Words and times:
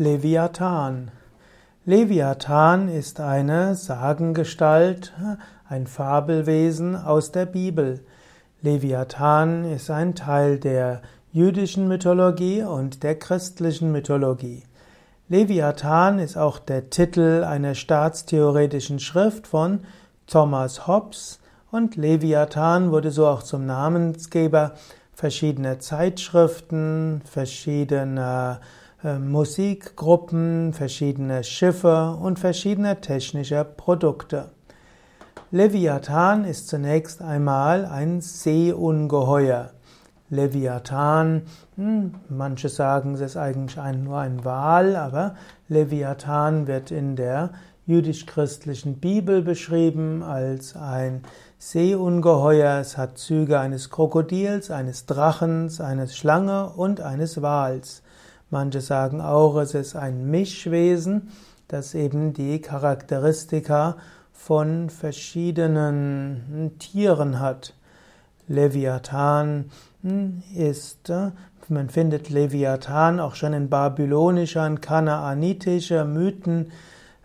Leviathan. 0.00 1.10
Leviathan 1.84 2.88
ist 2.88 3.20
eine 3.20 3.74
Sagengestalt, 3.74 5.12
ein 5.68 5.86
Fabelwesen 5.86 6.96
aus 6.96 7.32
der 7.32 7.44
Bibel. 7.44 8.00
Leviathan 8.62 9.70
ist 9.70 9.90
ein 9.90 10.14
Teil 10.14 10.58
der 10.58 11.02
jüdischen 11.32 11.86
Mythologie 11.86 12.62
und 12.62 13.02
der 13.02 13.18
christlichen 13.18 13.92
Mythologie. 13.92 14.62
Leviathan 15.28 16.18
ist 16.18 16.38
auch 16.38 16.58
der 16.60 16.88
Titel 16.88 17.44
einer 17.44 17.74
staatstheoretischen 17.74 19.00
Schrift 19.00 19.46
von 19.46 19.80
Thomas 20.26 20.86
Hobbes 20.86 21.40
und 21.70 21.96
Leviathan 21.96 22.90
wurde 22.90 23.10
so 23.10 23.26
auch 23.26 23.42
zum 23.42 23.66
Namensgeber 23.66 24.72
verschiedener 25.12 25.78
Zeitschriften, 25.78 27.20
verschiedener 27.26 28.62
Musikgruppen, 29.02 30.74
verschiedene 30.74 31.42
Schiffe 31.42 32.18
und 32.20 32.38
verschiedener 32.38 33.00
technischer 33.00 33.64
Produkte. 33.64 34.50
Leviathan 35.50 36.44
ist 36.44 36.68
zunächst 36.68 37.22
einmal 37.22 37.86
ein 37.86 38.20
Seeungeheuer. 38.20 39.70
Leviathan, 40.28 41.42
hm, 41.76 42.14
manche 42.28 42.68
sagen, 42.68 43.14
es 43.14 43.22
ist 43.22 43.36
eigentlich 43.38 43.80
ein, 43.80 44.04
nur 44.04 44.18
ein 44.18 44.44
Wal, 44.44 44.94
aber 44.96 45.34
Leviathan 45.68 46.66
wird 46.66 46.90
in 46.90 47.16
der 47.16 47.50
jüdisch-christlichen 47.86 49.00
Bibel 49.00 49.40
beschrieben 49.40 50.22
als 50.22 50.76
ein 50.76 51.22
Seeungeheuer. 51.58 52.78
Es 52.78 52.98
hat 52.98 53.16
Züge 53.16 53.58
eines 53.58 53.88
Krokodils, 53.88 54.70
eines 54.70 55.06
Drachens, 55.06 55.80
eines 55.80 56.16
Schlange 56.16 56.68
und 56.68 57.00
eines 57.00 57.40
Wals. 57.40 58.02
Manche 58.50 58.80
sagen 58.80 59.20
auch, 59.20 59.56
es 59.58 59.74
ist 59.74 59.94
ein 59.96 60.28
Mischwesen, 60.30 61.30
das 61.68 61.94
eben 61.94 62.32
die 62.32 62.60
Charakteristika 62.60 63.96
von 64.32 64.90
verschiedenen 64.90 66.72
Tieren 66.78 67.38
hat. 67.38 67.74
Leviathan 68.48 69.66
hm, 70.02 70.42
ist, 70.54 71.10
äh, 71.10 71.30
man 71.68 71.88
findet 71.88 72.30
Leviathan 72.30 73.20
auch 73.20 73.36
schon 73.36 73.52
in 73.52 73.70
babylonischer 73.70 74.66
und 74.66 74.82
kanaanitischer 74.82 76.04
Mythen. 76.04 76.72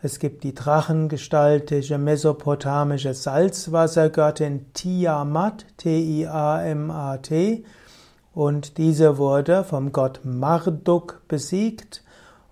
Es 0.04 0.20
gibt 0.20 0.44
die 0.44 0.54
drachengestaltige 0.54 1.98
mesopotamische 1.98 3.16
Salzwassergöttin 3.16 4.72
Tiamat, 4.74 5.66
T-I-A-M-A-T, 5.78 7.64
und 8.36 8.78
diese 8.78 9.18
wurde 9.18 9.64
vom 9.64 9.94
Gott 9.94 10.20
Marduk 10.24 11.22
besiegt 11.28 12.04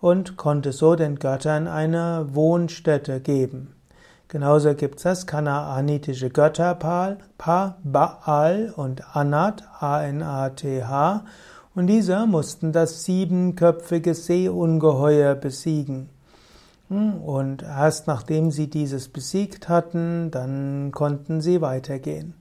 und 0.02 0.38
konnte 0.38 0.72
so 0.72 0.96
den 0.96 1.20
Göttern 1.20 1.68
eine 1.68 2.28
Wohnstätte 2.32 3.20
geben. 3.20 3.76
Genauso 4.30 4.74
gibt 4.74 4.96
es 4.96 5.04
das 5.04 5.28
kanaanitische 5.28 6.30
Götterpaar 6.30 7.18
Baal 7.84 8.74
und 8.76 9.16
Anat, 9.16 9.64
A-N-A-T-H, 9.80 11.26
und 11.76 11.88
diese 11.88 12.28
mussten 12.28 12.72
das 12.72 13.04
siebenköpfige 13.04 14.14
Seeungeheuer 14.14 15.36
besiegen. 15.36 16.10
Hm, 16.88 17.16
und 17.16 17.64
erst 17.64 18.08
nachdem 18.08 18.52
sie 18.52 18.70
dieses 18.70 19.10
besiegt 19.10 19.70
hatten, 19.70 20.32
dann 20.32 20.92
konnten 20.92 21.42
sie 21.42 21.62
weitergehen. 21.62 22.36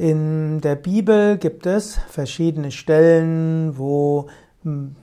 In 0.00 0.62
der 0.62 0.76
Bibel 0.76 1.36
gibt 1.36 1.66
es 1.66 1.98
verschiedene 2.08 2.70
Stellen, 2.70 3.76
wo 3.76 4.28
hm, 4.62 4.96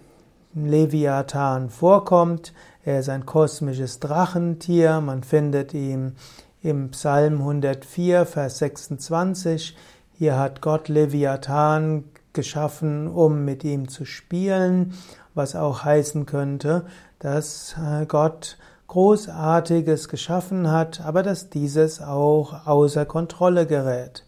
Leviathan 0.55 1.69
vorkommt. 1.69 2.51
Er 2.83 3.01
ist 3.01 3.09
ein 3.09 3.27
kosmisches 3.27 3.99
Drachentier. 3.99 4.99
Man 5.01 5.21
findet 5.21 5.75
ihn 5.75 6.15
im 6.63 6.89
Psalm 6.89 7.41
104, 7.41 8.25
Vers 8.25 8.57
26. 8.57 9.77
Hier 10.13 10.39
hat 10.39 10.61
Gott 10.61 10.87
Leviathan 10.87 12.05
geschaffen, 12.33 13.07
um 13.07 13.45
mit 13.45 13.63
ihm 13.63 13.89
zu 13.89 14.03
spielen, 14.03 14.95
was 15.35 15.55
auch 15.55 15.83
heißen 15.83 16.25
könnte, 16.25 16.87
dass 17.19 17.75
äh, 17.79 18.07
Gott 18.07 18.57
Großartiges 18.87 20.09
geschaffen 20.09 20.71
hat, 20.71 21.01
aber 21.01 21.21
dass 21.21 21.51
dieses 21.51 22.01
auch 22.01 22.65
außer 22.65 23.05
Kontrolle 23.05 23.67
gerät. 23.67 24.23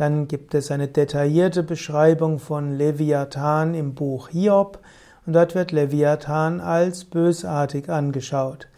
Dann 0.00 0.28
gibt 0.28 0.54
es 0.54 0.70
eine 0.70 0.88
detaillierte 0.88 1.62
Beschreibung 1.62 2.38
von 2.38 2.74
Leviathan 2.74 3.74
im 3.74 3.94
Buch 3.94 4.30
Hiob 4.30 4.78
und 5.26 5.34
dort 5.34 5.54
wird 5.54 5.72
Leviathan 5.72 6.62
als 6.62 7.04
bösartig 7.04 7.90
angeschaut. 7.90 8.68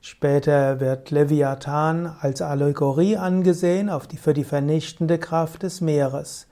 Später 0.00 0.80
wird 0.80 1.12
Leviathan 1.12 2.12
als 2.18 2.42
Allegorie 2.42 3.16
angesehen 3.16 3.90
auf 3.90 4.08
die, 4.08 4.16
für 4.16 4.34
die 4.34 4.42
vernichtende 4.42 5.18
Kraft 5.18 5.62
des 5.62 5.82
Meeres. 5.82 6.48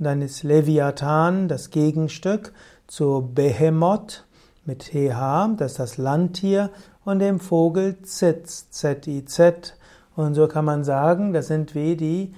Und 0.00 0.04
dann 0.04 0.20
ist 0.20 0.42
Leviathan 0.42 1.46
das 1.46 1.70
Gegenstück 1.70 2.52
zu 2.88 3.30
Behemoth 3.32 4.26
mit 4.64 4.90
TH, 4.90 5.54
das 5.58 5.70
ist 5.70 5.78
das 5.78 5.96
Landtier, 5.96 6.70
und 7.04 7.20
dem 7.20 7.38
Vogel 7.38 8.02
Zitz, 8.02 8.68
Z-I-Z. 8.70 9.76
Und 10.16 10.34
so 10.34 10.48
kann 10.48 10.64
man 10.64 10.82
sagen, 10.82 11.32
das 11.32 11.46
sind 11.46 11.76
wie 11.76 11.94
die 11.94 12.34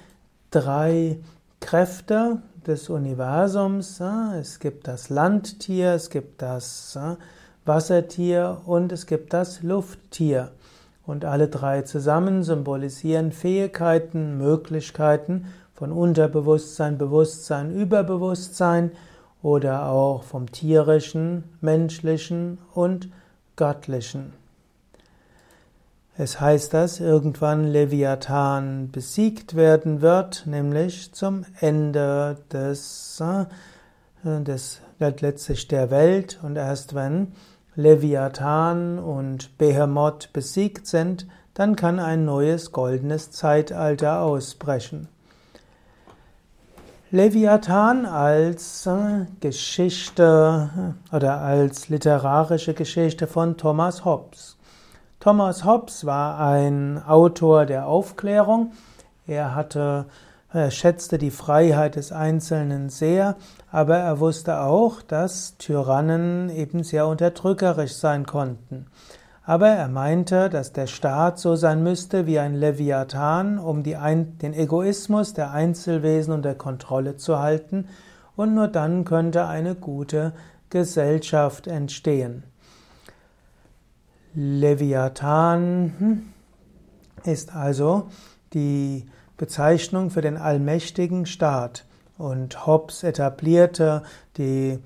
drei 0.53 1.19
Kräfte 1.61 2.43
des 2.67 2.89
Universums. 2.91 4.01
Es 4.39 4.61
gibt 4.61 4.87
das 4.87 5.09
Landtier, 5.09 5.95
es 5.95 6.11
gibt 6.11 6.43
das 6.43 6.99
Wassertier 7.65 8.61
und 8.67 8.93
es 8.93 9.07
gibt 9.07 9.33
das 9.33 9.62
Lufttier. 9.62 10.53
Und 11.05 11.25
alle 11.25 11.49
drei 11.49 11.83
zusammen 11.83 12.45
symbolisieren 12.45 13.33
Fähigkeiten, 13.33 14.39
Möglichkeiten 14.39 15.47
von 15.75 15.91
Unterbewusstsein, 15.91 16.99
Bewusstsein, 16.99 17.75
Überbewusstsein 17.75 18.93
oder 19.43 19.89
auch 19.89 20.23
vom 20.23 20.53
tierischen, 20.53 21.45
menschlichen 21.61 22.59
und 22.75 23.09
göttlichen. 23.57 24.42
Es 26.22 26.41
heißt, 26.41 26.72
dass 26.72 27.00
irgendwann 27.00 27.65
Leviathan 27.65 28.93
besiegt 28.93 29.56
werden 29.56 30.03
wird, 30.03 30.44
nämlich 30.47 31.12
zum 31.12 31.44
Ende 31.59 32.37
des, 32.53 33.21
äh, 33.21 34.41
des 34.44 34.81
letztlich 35.00 35.66
der 35.66 35.91
Welt. 35.91 36.38
Und 36.44 36.55
erst 36.55 36.94
wenn 36.94 37.32
Leviathan 37.75 39.00
und 39.00 39.59
Behemoth 39.59 40.32
besiegt 40.32 40.87
sind, 40.87 41.27
dann 41.55 41.75
kann 41.75 41.99
ein 41.99 42.25
neues 42.25 42.71
goldenes 42.71 43.32
Zeitalter 43.32 44.21
ausbrechen. 44.21 45.09
Leviathan 47.11 48.06
als 48.06 48.87
äh, 48.87 49.27
Geschichte 49.41 50.94
äh, 51.11 51.16
oder 51.16 51.41
als 51.41 51.88
literarische 51.88 52.75
Geschichte 52.75 53.27
von 53.27 53.56
Thomas 53.56 54.05
Hobbes. 54.05 54.56
Thomas 55.22 55.65
Hobbes 55.65 56.05
war 56.05 56.41
ein 56.41 57.00
Autor 57.00 57.65
der 57.65 57.87
Aufklärung. 57.87 58.72
Er 59.25 59.55
hatte, 59.55 60.06
er 60.53 60.72
schätzte 60.72 61.16
die 61.16 61.31
Freiheit 61.31 61.94
des 61.94 62.10
Einzelnen 62.10 62.88
sehr, 62.88 63.37
aber 63.71 63.99
er 63.99 64.19
wusste 64.19 64.62
auch, 64.62 65.00
dass 65.00 65.56
Tyrannen 65.59 66.50
eben 66.50 66.82
sehr 66.82 67.06
unterdrückerisch 67.06 67.94
sein 67.94 68.27
konnten. 68.27 68.87
Aber 69.44 69.69
er 69.69 69.87
meinte, 69.87 70.50
dass 70.50 70.72
der 70.72 70.88
Staat 70.88 71.38
so 71.38 71.55
sein 71.55 71.84
müsste 71.84 72.27
wie 72.27 72.41
ein 72.41 72.56
Leviathan, 72.56 73.61
um 73.61 73.84
die, 73.84 73.94
den 73.94 74.55
Egoismus 74.55 75.34
der 75.34 75.53
Einzelwesen 75.53 76.34
unter 76.34 76.56
Kontrolle 76.56 77.16
zu 77.16 77.38
halten, 77.38 77.87
und 78.34 78.56
nur 78.56 78.66
dann 78.66 79.05
könnte 79.05 79.47
eine 79.47 79.77
gute 79.77 80.32
Gesellschaft 80.69 81.69
entstehen. 81.69 82.43
Leviathan 84.34 85.93
hm, 85.99 86.23
ist 87.25 87.55
also 87.55 88.08
die 88.52 89.06
Bezeichnung 89.37 90.11
für 90.11 90.20
den 90.20 90.37
allmächtigen 90.37 91.26
Staat. 91.26 91.84
Und 92.19 92.67
Hobbes 92.67 93.02
etablierte 93.02 94.02
die, 94.37 94.79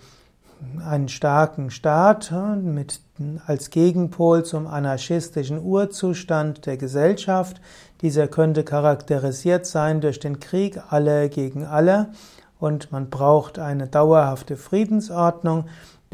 einen 0.85 1.09
starken 1.09 1.71
Staat 1.71 2.31
hm, 2.31 2.75
mit, 2.75 3.01
als 3.47 3.71
Gegenpol 3.71 4.45
zum 4.45 4.67
anarchistischen 4.67 5.63
Urzustand 5.63 6.67
der 6.67 6.77
Gesellschaft. 6.77 7.61
Dieser 8.01 8.29
könnte 8.29 8.65
charakterisiert 8.65 9.67
sein 9.67 10.01
durch 10.01 10.21
den 10.21 10.41
Krieg 10.41 10.81
aller 10.91 11.29
gegen 11.29 11.65
alle 11.65 12.11
und 12.59 12.91
man 12.93 13.11
braucht 13.11 13.59
eine 13.59 13.87
dauerhafte 13.87 14.57
Friedensordnung 14.57 15.67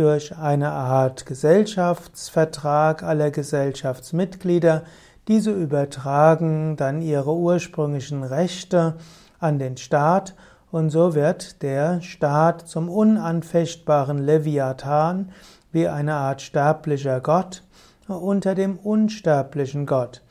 durch 0.02 0.37
eine 0.37 0.72
Art 0.72 1.26
Gesellschaftsvertrag 1.26 3.04
aller 3.04 3.31
Gesellschaftsmitglieder. 3.31 4.82
Diese 5.28 5.52
übertragen 5.52 6.76
dann 6.76 7.02
ihre 7.02 7.32
ursprünglichen 7.32 8.25
Rechte 8.25 8.96
an 9.38 9.60
den 9.60 9.76
Staat 9.76 10.34
und 10.72 10.90
so 10.90 11.14
wird 11.14 11.62
der 11.62 12.00
Staat 12.00 12.66
zum 12.66 12.88
unanfechtbaren 12.88 14.19
Leviathan, 14.19 15.31
wie 15.70 15.87
eine 15.87 16.14
Art 16.14 16.43
sterblicher 16.43 17.20
Gott 17.20 17.62
unter 18.08 18.56
dem 18.56 18.78
unsterblichen 18.78 19.87
Gott. 19.87 20.22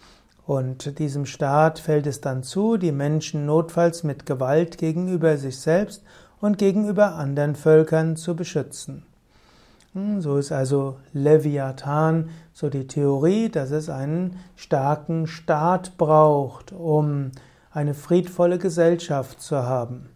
Und 0.45 0.99
diesem 0.99 1.25
Staat 1.25 1.79
fällt 1.79 2.07
es 2.07 2.19
dann 2.19 2.43
zu, 2.43 2.75
die 2.75 2.91
Menschen 2.91 3.45
notfalls 3.45 4.03
mit 4.03 4.25
Gewalt 4.25 4.77
gegenüber 4.77 5.37
sich 5.37 5.57
selbst 5.59 6.03
und 6.41 6.57
gegenüber 6.57 7.15
anderen 7.15 7.55
Völkern 7.55 8.17
zu 8.17 8.35
beschützen. 8.35 9.05
So 9.93 10.37
ist 10.37 10.53
also 10.53 10.99
Leviathan 11.11 12.29
so 12.53 12.69
die 12.69 12.87
Theorie, 12.87 13.49
dass 13.49 13.71
es 13.71 13.89
einen 13.89 14.37
starken 14.55 15.27
Staat 15.27 15.97
braucht, 15.97 16.71
um 16.71 17.31
eine 17.71 17.93
friedvolle 17.93 18.57
Gesellschaft 18.57 19.41
zu 19.41 19.63
haben. 19.63 20.09